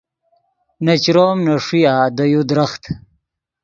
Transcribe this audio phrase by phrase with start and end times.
[0.83, 2.83] نے چروم نے ݰویا دے یو درخت